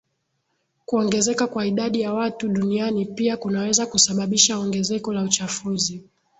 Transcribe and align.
Kuongezeka 0.85 1.47
kwa 1.47 1.65
idadi 1.65 2.01
ya 2.01 2.13
watu 2.13 2.47
duniani 2.49 3.05
pia 3.05 3.37
kunaweza 3.37 3.85
kusababisha 3.85 4.57
ongezeko 4.59 5.13
la 5.13 5.23
uchafuzi 5.23 6.03